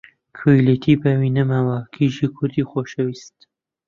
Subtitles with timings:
[0.37, 3.37] کۆیلەتی باوی نەماوە، کیژی کوردی خۆشەویست!